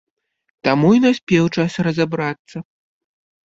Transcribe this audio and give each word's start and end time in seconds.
Таму 0.67 0.89
і 0.97 1.03
наспеў 1.05 1.45
час 1.59 1.71
разабрацца. 1.91 2.57